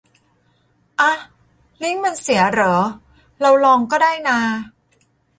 [0.99, 1.17] อ๊ะ
[1.83, 2.75] ลิงก์มันเสียเหรอ
[3.41, 4.39] เราลองก็ได้นา